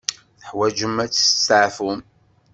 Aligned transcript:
Teḥwaǧem 0.39 0.95
ad 1.03 1.11
testeɛfum. 1.11 1.99